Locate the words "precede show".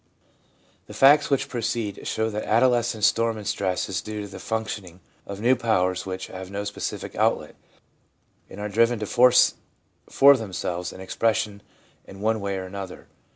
1.47-2.31